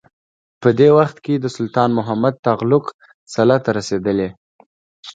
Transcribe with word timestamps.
په 0.61 0.69
دې 0.79 0.89
وخت 0.97 1.17
کې 1.25 1.33
د 1.39 1.45
سلطان 1.55 1.89
محمد 1.99 2.35
تغلق 2.45 2.85
سلطه 3.33 3.69
رسېدلې. 3.77 4.29